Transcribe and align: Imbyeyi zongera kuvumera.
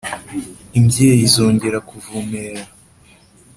Imbyeyi 0.77 1.23
zongera 1.35 1.77
kuvumera. 1.89 2.63